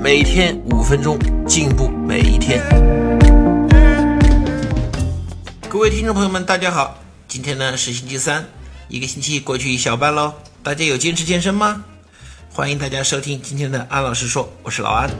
[0.00, 2.62] 每天五分钟，进步每一天。
[5.68, 6.96] 各位听众朋友们，大家好，
[7.26, 8.46] 今天呢是星期三，
[8.86, 10.34] 一个星期过去一小半喽。
[10.62, 11.84] 大家有坚持健身吗？
[12.52, 15.10] 欢迎大家收听今天的安老师说，我是老安。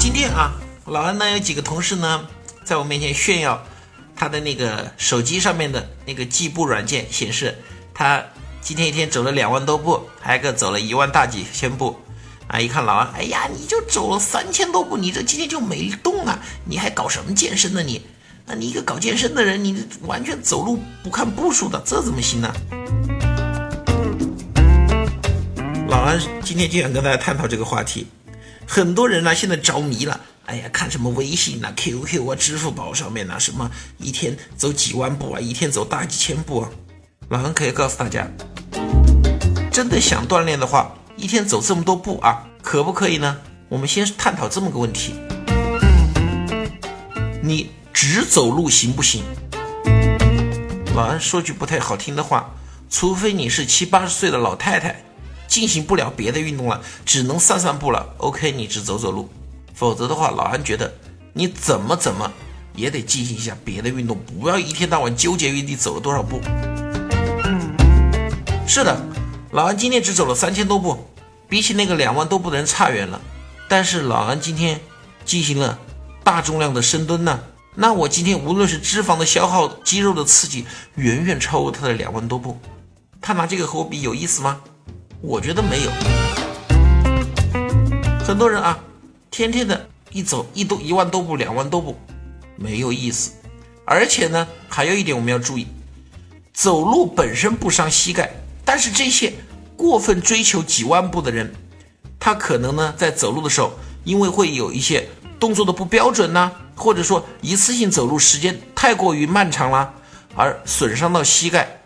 [0.00, 0.54] 今天啊，
[0.84, 2.26] 老安呢有几个同事呢，
[2.64, 3.62] 在我面前炫耀
[4.16, 7.56] 他的那个手机上面的那个计步软件显示
[7.94, 8.24] 他。
[8.68, 11.96] 今天一天走了两万多步，还有个走了一万大几千步，
[12.48, 12.60] 啊！
[12.60, 16.38] 一看老安，哎呀，你就走了三千多步，你这今天就没动啊？
[16.66, 17.82] 你还搞什么健身呢？
[17.82, 18.02] 你，
[18.44, 22.54] 那你一个搞健身的人，你完全走路不看步数的，这怎么行呢？
[25.88, 28.06] 老安今天就想跟大家探讨这个话题。
[28.66, 36.70] 很多人呢现在着迷了，哎呀，看什么微信啊、QQ 啊、支付宝上面呢，什么一天走几万步啊，一天走大几千步啊。
[37.30, 38.26] 老安可以告诉大家，
[39.78, 43.36] 真的想锻炼的话，一天走这么多步啊，可不可以呢？
[43.68, 45.14] 我们先探讨这么个问题：
[47.40, 49.22] 你只走路行不行？
[50.96, 52.50] 老安说句不太好听的话，
[52.90, 55.00] 除非你是七八十岁的老太太，
[55.46, 59.30] 进行不了别的运动了，只能散散步了，OK，你只走走路。
[59.74, 60.92] 否则的话，老安觉得
[61.32, 62.32] 你怎么怎么
[62.74, 66.40] 也得进行一下别的运动，不要一天到晚纠结于你走了多少步。
[68.66, 69.00] 是的，
[69.58, 70.96] 老安今天只走了三千多步，
[71.48, 73.20] 比起那个两万多步的人差远了。
[73.68, 74.80] 但是老安今天
[75.24, 75.76] 进行了
[76.22, 77.40] 大重量的深蹲呢，
[77.74, 80.64] 那我今天无论是脂肪的消耗、肌肉的刺激，
[80.94, 82.56] 远远超过他的两万多步。
[83.20, 84.60] 他拿这个和我比有意思吗？
[85.20, 85.90] 我觉得没有。
[88.24, 88.78] 很多人啊，
[89.28, 91.98] 天天的一走一多一万多步、两万多步，
[92.54, 93.32] 没有意思。
[93.84, 95.66] 而且呢，还有一点我们要注意，
[96.52, 98.30] 走路本身不伤膝盖。
[98.64, 99.32] 但是这些
[99.78, 101.54] 过分追求几万步的人，
[102.18, 103.70] 他可能呢在走路的时候，
[104.02, 105.08] 因为会有一些
[105.38, 109.94] 动作的不标准呢，或者说一次性走路时间太过于漫长啦，
[110.34, 111.80] 而损伤到膝盖，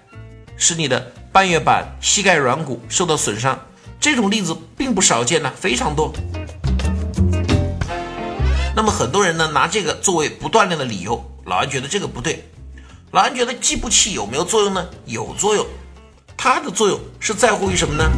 [0.57, 3.61] 使你的半月板、膝盖软骨受到损伤。
[4.01, 6.11] 这种例子并不少见呢，非常多。
[8.75, 12.49] 那么很多人呢拿这个作为不锻炼的理由，老安觉得这个不对。
[13.11, 14.89] 老安觉得计步器有没有作用呢？
[15.05, 15.67] 有作用。
[16.45, 18.11] 它的作用是在乎于什么呢？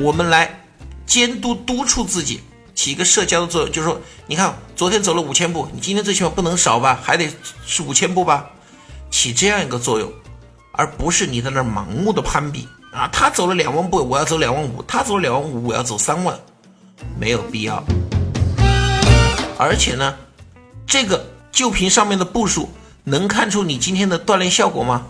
[0.00, 0.62] 我们来
[1.04, 2.42] 监督督促自己，
[2.76, 7.28] 起一个社交的作用，就是说，你看昨天走了五千步，你今天最起码不能少吧，还得
[7.66, 8.48] 是五千步吧，
[9.10, 10.12] 起这样一个作用，
[10.70, 16.38] 而不是你在那盲目的攀比啊，他走了两万步，我要走两万五，他走了两万五，我要走三万，
[17.18, 17.82] 没有必要。
[19.58, 20.14] 而且呢，
[20.86, 22.70] 这个就凭上面的步数，
[23.02, 25.04] 能看出你今天的锻炼效果吗？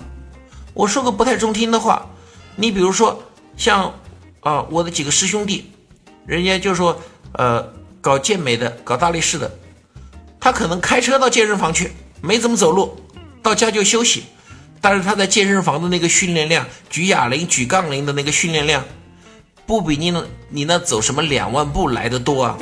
[0.74, 2.08] 我说个不太中听的话，
[2.56, 3.22] 你比如说
[3.56, 3.92] 像
[4.40, 5.70] 啊我的几个师兄弟，
[6.24, 6.98] 人家就说
[7.32, 7.66] 呃
[8.00, 9.58] 搞健美的，搞大力士的，
[10.40, 12.96] 他可能开车到健身房去，没怎么走路，
[13.42, 14.24] 到家就休息，
[14.80, 18.82] 但是他在健身房的那个训练量，举哑铃、举杠铃的那个训练量，
[19.66, 22.56] 不比你那你那走什么两万步来的多啊。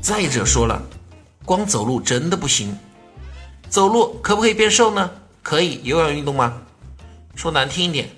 [0.00, 0.82] 再者说了，
[1.44, 2.74] 光走路真的不行，
[3.68, 5.10] 走路可不可以变瘦呢？
[5.48, 6.60] 可以有氧运动吗？
[7.34, 8.10] 说难听一点，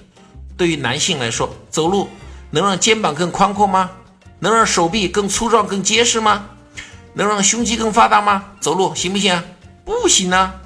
[0.56, 2.08] 对于男性来说，走路
[2.50, 3.88] 能让肩膀更宽阔吗？
[4.40, 6.48] 能让手臂更粗壮、更结实吗？
[7.14, 8.46] 能让胸肌更发达吗？
[8.58, 9.44] 走路行不行啊？
[9.84, 10.56] 不行啊！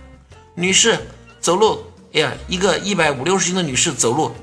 [0.54, 0.98] 女士
[1.38, 4.34] 走路，哎呀，一个一百五六十斤的女士走路，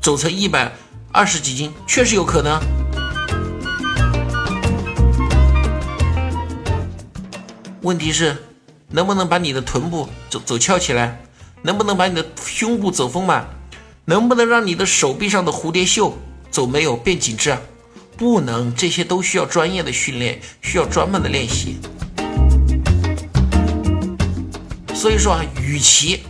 [0.00, 0.72] 走成一百
[1.12, 2.58] 二十几斤，确实有可能。
[7.82, 8.42] 问题是，
[8.88, 11.22] 能不能把你的臀部走走翘起来？
[11.62, 13.48] 能不能把你的胸部走丰满？
[14.04, 16.18] 能不能让你的手臂上的蝴蝶袖
[16.50, 17.60] 走没有变紧致啊？
[18.16, 21.78] 不能，这些都需要专业的训练，需要专门的练习。
[24.92, 26.24] 所以说啊，与其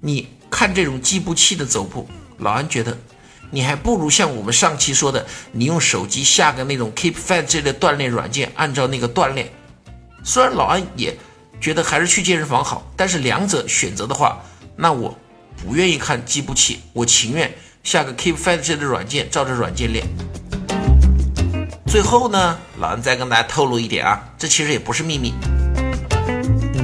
[0.00, 2.06] 你看这种计步器的走步，
[2.38, 2.96] 老安觉得
[3.50, 9.50] 你还不如像我们上期说的，你用手机下个那种 Keep Fit 这类锻炼软件，按照那个锻炼。
[10.22, 11.16] 虽然老安也。
[11.60, 14.38] 觉得还是去健身房好，但是两者选择的话，
[14.76, 15.16] 那我
[15.64, 17.52] 不愿意看计步器，我情愿
[17.82, 20.06] 下个 Keep Fit 这类软件，照着软件练。
[21.86, 25.32] 最后呢，老安再跟大家透露一点啊，这其实也不是秘密。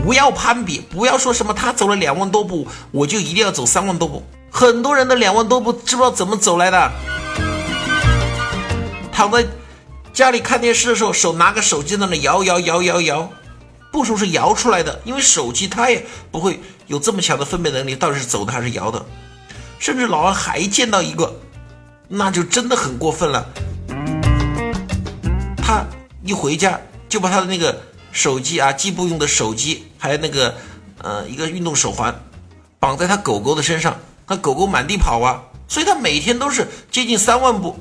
[0.05, 4.25] 不要攀比，不要说什么他走了两万多步，我就一定要走三万多步。
[4.50, 6.93] 很多人的两万多步知不知道怎么走来的？
[9.12, 9.46] 躺在
[10.12, 13.31] 家里看电视的时候，手拿个手机在那摇摇摇摇摇，
[13.91, 19.05] 步数是摇出来的，因为手机它也不会有这么强的分辨能力，到底是走的还是摇的。
[19.79, 21.35] 甚至老安还见到一个，
[22.09, 23.47] 那就真的很过分了。
[25.57, 25.85] 他
[26.23, 26.79] 一回家
[27.09, 27.81] 就把他的那个
[28.13, 30.55] 手机啊，计步用的手机，还有那个
[30.99, 32.15] 呃一个运动手环，
[32.79, 37.79] 绑在他狗狗的身上，他狗狗满地跑啊，所以他每天都是接近三万步。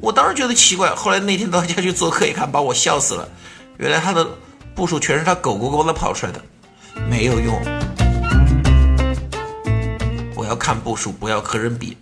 [0.00, 3.28] 我当时觉得奇怪，后来那天到他家去做客一看，把我笑死了。
[3.76, 4.26] 原来他的
[4.78, 6.40] 步数全是他狗狗帮他跑出来的，
[7.10, 7.60] 没有用。
[10.36, 11.96] 我要看步数，不要和人比，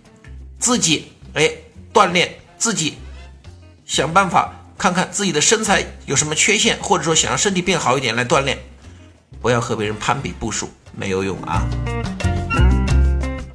[0.59, 1.49] 自己哎
[1.91, 2.99] 锻炼，自己
[3.83, 4.53] 想办法。
[4.77, 8.55] 看看自己的身材有什么缺陷，或者说想让身体变好一点来锻炼，
[9.41, 11.65] 不要和别人攀比步数，没有用啊。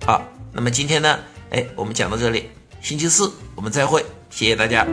[0.05, 0.21] 好，
[0.51, 1.17] 那么今天呢，
[1.51, 4.85] 哎，我们讲到这里，星期四我们再会，谢谢大家。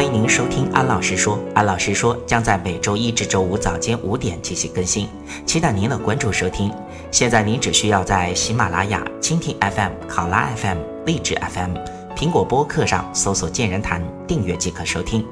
[0.00, 5.06] 欢迎您收听安老师说，安老师说将在每周一至周五早间五点进行更新，
[5.44, 6.72] 期待您的关注收听。
[7.10, 11.74] 现在您只需要在喜马拉雅、蜻蜓 FM、考拉 FM、荔枝 FM。
[12.16, 15.22] 苹果播客上搜索“健人谈”，订阅即可收听。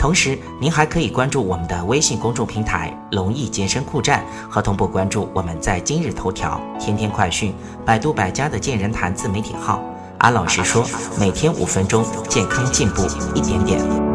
[0.00, 7.54] 同时，您还可以关注我们的微信公众平台“龙易健身酷站”，和同步关注我们在今日头条、天天快讯、
[7.86, 9.80] 百度百家的“健人谈”自媒体号。
[10.18, 10.84] 安老师说，
[11.16, 13.06] 每天五分钟，健康进步
[13.36, 14.07] 一点点。